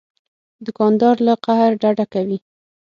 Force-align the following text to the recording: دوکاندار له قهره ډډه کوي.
دوکاندار 0.65 1.15
له 1.27 1.33
قهره 1.45 1.75
ډډه 1.81 2.05
کوي. 2.13 2.37